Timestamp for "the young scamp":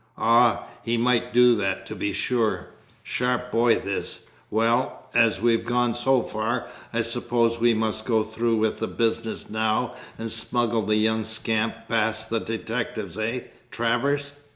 10.87-11.87